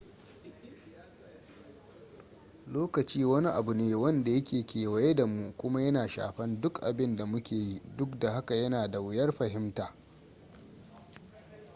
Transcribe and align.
lokaci 2.75 3.19
wani 3.31 3.49
abu 3.59 3.71
ne 3.73 3.87
wanda 4.03 4.31
yake 4.35 4.59
kewaye 4.69 5.13
da 5.13 5.25
mu 5.27 5.53
kuma 5.57 5.81
yana 5.81 6.07
shafan 6.09 6.61
duk 6.61 6.81
abin 6.83 7.15
da 7.15 7.25
muke 7.25 7.55
yi 7.55 7.81
duk 7.97 8.19
da 8.19 8.31
haka 8.31 8.55
yana 8.55 8.87
da 8.87 8.99
wuyar 8.99 9.31
fahimta 9.31 9.93